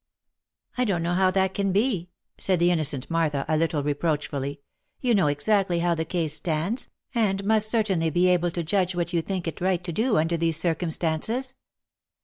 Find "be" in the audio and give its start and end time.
1.71-2.09, 8.09-8.27